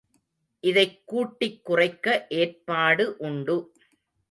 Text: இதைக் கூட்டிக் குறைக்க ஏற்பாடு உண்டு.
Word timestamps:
இதைக் 0.63 1.01
கூட்டிக் 1.05 1.65
குறைக்க 1.65 2.25
ஏற்பாடு 2.29 3.15
உண்டு. 3.17 3.71